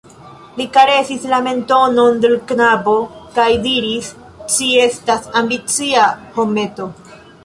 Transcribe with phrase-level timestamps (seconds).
[0.59, 2.95] Li karesis la mentonon de l' knabo
[3.35, 4.09] kaj diris:
[4.55, 6.07] "Ci estas ambicia,
[6.39, 6.89] hometo!"